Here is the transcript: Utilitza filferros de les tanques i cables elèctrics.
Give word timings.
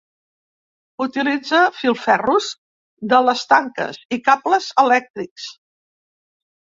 Utilitza 1.05 1.59
filferros 1.81 2.49
de 3.13 3.21
les 3.29 3.47
tanques 3.55 4.03
i 4.19 4.23
cables 4.31 4.71
elèctrics. 4.85 5.47